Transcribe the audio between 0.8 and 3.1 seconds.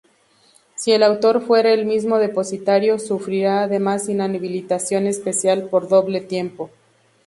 el autor fuere el mismo depositario,